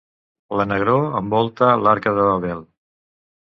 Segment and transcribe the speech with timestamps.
[0.61, 2.69] La negror envolta l'Arca de Babel.